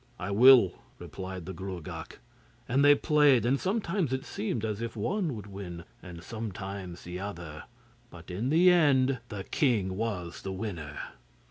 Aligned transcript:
'I 0.17 0.31
will,' 0.31 0.73
replied 0.97 1.45
the 1.45 1.53
Gruagach, 1.53 2.17
and 2.67 2.83
they 2.83 2.95
played, 2.95 3.45
and 3.45 3.59
sometimes 3.59 4.11
it 4.11 4.25
seemed 4.25 4.65
as 4.65 4.81
if 4.81 4.95
one 4.95 5.35
would 5.35 5.45
win, 5.45 5.83
and 6.01 6.23
sometimes 6.23 7.03
the 7.03 7.19
other, 7.19 7.65
but 8.09 8.31
in 8.31 8.49
the 8.49 8.71
end 8.71 9.19
the 9.29 9.43
king 9.43 9.95
was 9.95 10.41
the 10.41 10.51
winner. 10.51 10.97